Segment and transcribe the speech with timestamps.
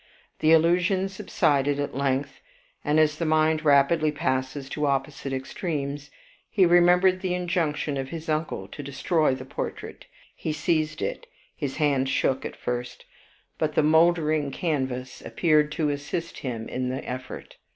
[0.39, 2.41] The illusion subsided at length:
[2.83, 6.09] and as the mind rapidly passes to opposite extremes,
[6.49, 10.07] he remembered the injunction of his uncle to destroy the portrait.
[10.35, 13.05] He seized it; his hand shook at first,
[13.59, 17.57] but the moldering canvas appeared to assist him in the effort.